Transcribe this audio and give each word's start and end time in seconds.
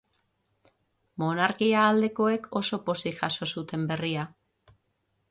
Monarkia 1.23 1.83
aldekoek 1.89 2.47
oso 2.61 2.79
pozik 2.87 3.19
jaso 3.19 3.49
zuten 3.57 3.85
berria. 3.93 4.25